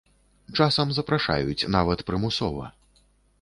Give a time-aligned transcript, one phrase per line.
[0.57, 2.65] Часам запрашаюць нават прымусова.